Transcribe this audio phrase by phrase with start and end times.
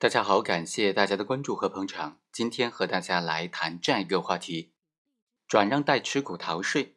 [0.00, 2.20] 大家好，感谢大家的关注和捧场。
[2.32, 4.72] 今天和大家来谈这样一个话题：
[5.46, 6.96] 转让代持股逃税，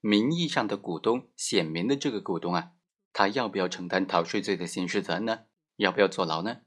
[0.00, 2.72] 名义上的股东显明的这个股东啊，
[3.10, 5.44] 他要不要承担逃税罪的刑事责任呢？
[5.76, 6.58] 要不要坐牢呢？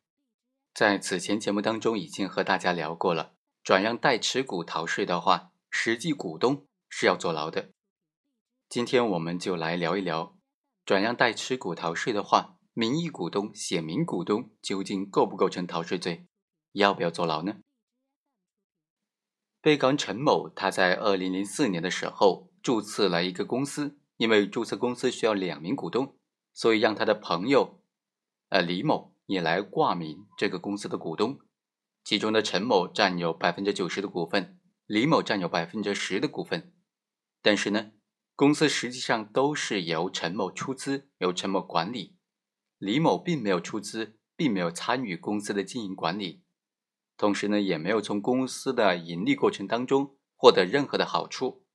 [0.74, 7.70] 在此前节目当中已经和大家聊过了，转让代持股逃税的话，实际股东是要坐牢的。
[8.68, 10.36] 今天我们就来聊一聊，
[10.84, 12.55] 转让代持股逃税的话。
[12.78, 16.28] 名义股东、显名股东究竟构不构成逃税罪？
[16.74, 17.60] 要不要坐牢呢？
[19.62, 26.18] 被告人陈某，他在二零零四年的时候注册了一个公司，因为注册公司需要两名股东，
[26.52, 27.82] 所以让他的朋友，
[28.50, 31.40] 呃李某也来挂名这个公司的股东。
[32.04, 36.74] 其中的陈某占有百分之九十的股份，李某占有百分之十的股份。
[37.42, 37.94] 但是呢，
[38.36, 42.18] 公司实际上都是由陈某出资，由陈某管理。
[42.78, 46.44] 李某并没有出资，并没有参与公司的经营管理，
[47.18, 51.66] 同时呢，也没有从公司的盈利过程当中获得任何的好处。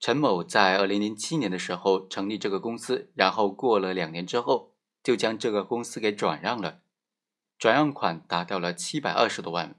[0.00, 6.82] 陈某在二零零七年的时候成立这个公司，然后过了两年之后，就将这个公司给转让了，
[7.58, 9.78] 转让款达到了七百二十多万。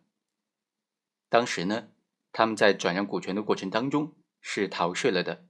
[1.29, 1.89] 当时呢，
[2.31, 5.48] 他们在转让股权的过程当中是逃税了的。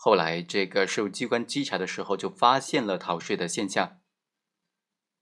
[0.00, 3.98] 后来，这个税务机关稽查的时候，就发现了逃税的现象，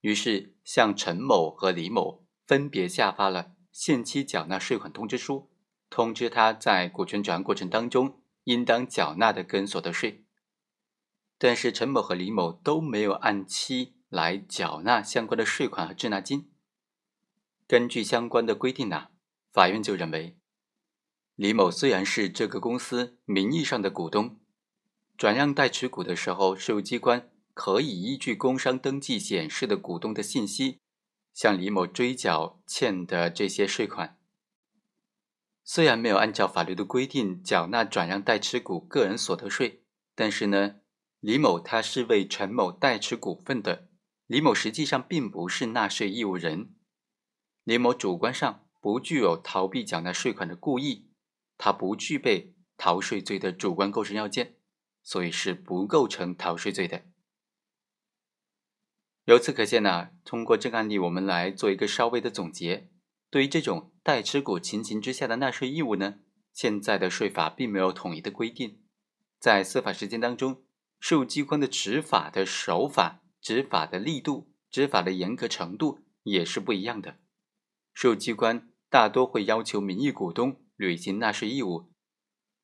[0.02, 5.50] 于是向陈某和李某分别下发了限期缴纳税款通知书，
[5.88, 10.26] 通知他在股权转让过程当中应当缴纳的个人所得税。
[11.38, 16.52] 但是陈某和李某都没有按期来缴纳相关的税款和滞纳金。
[17.66, 19.08] 根据相关的规定呢，
[19.50, 20.38] 法院就认为，
[21.34, 24.38] 李某虽然是这个公司名义上的股东。
[25.16, 30.80] 转让代持股的时候，税务机关可以依据工商登记显示的股东的信息，
[31.32, 34.18] 向李某追缴欠的这些税款。
[35.64, 39.82] 虽然没有按照法律的规定缴纳转让代持股个人所得税，
[40.14, 40.76] 但是呢，
[41.18, 43.88] 李某他是为陈某代持股份的，
[44.26, 46.74] 李某实际上并不是纳税义务人。
[47.64, 51.10] 李某主观上不具有逃避缴纳税款的故意，
[51.56, 54.56] 他不具备逃税罪的主观构成要件。
[55.06, 57.04] 所以是不构成逃税罪的。
[59.26, 62.90] 由此可见呢，通过这个案例，我们来做一个稍微的总结。
[63.30, 66.16] 对于这种代持股情形之下的纳税义务呢，
[66.52, 68.82] 现在的税法并没有统一的规定。
[69.38, 70.64] 在司法实践当中，
[70.98, 77.18] 税务机关的执法的手法、执法的力度、执法的严格程度也是不一样的。
[77.94, 81.92] 税务机关大多会要求名义股东履行纳税义务。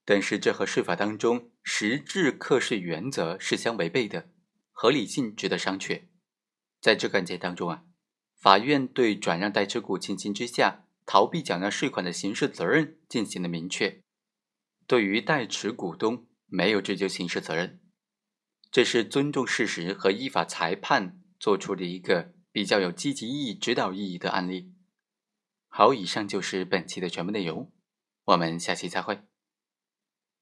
[0.04, 4.28] 但是这和税法当中实质课税原则是相违背的，
[4.70, 6.02] 合理性值得商榷。
[6.80, 7.84] 在这个案件当中啊，
[8.36, 14.02] 法院对转让代持股情形之下逃避缴纳税款的刑事责任进行了明确，
[14.86, 17.80] 对于代持股东没有追究刑事责任，
[18.70, 24.74] 这是尊重事实和依法裁判做出的一个比较有积极意义、指导意义的案例。
[25.68, 27.72] 好，以上就是本期的全部内容，
[28.24, 29.22] 我们下期再会。